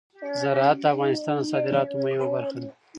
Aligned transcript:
زراعت 0.41 0.77
د 0.81 0.85
افغانستان 0.93 1.35
د 1.39 1.43
صادراتو 1.51 1.93
مهمه 2.03 2.27
برخه 2.35 2.57
ده. 2.63 2.69